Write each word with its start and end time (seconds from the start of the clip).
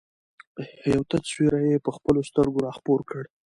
یو 0.93 1.01
تت 1.09 1.23
سیوری 1.31 1.67
یې 1.71 1.77
په 1.85 1.91
خپلو 1.95 2.19
سترګو 2.29 2.59
را 2.65 2.71
خپور 2.77 2.99
کړ. 3.09 3.23